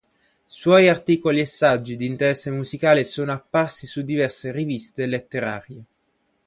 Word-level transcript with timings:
Suoi 0.47 0.89
articoli 0.89 1.41
e 1.41 1.45
saggi 1.45 1.95
di 1.95 2.07
interesse 2.07 2.49
musicale 2.49 3.03
sono 3.03 3.33
apparsi 3.33 3.85
su 3.85 4.01
diverse 4.01 4.51
riviste 4.51 5.05
letterarie. 5.05 5.83